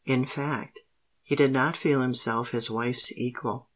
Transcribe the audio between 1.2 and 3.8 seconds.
he did not feel himself his wife's equal.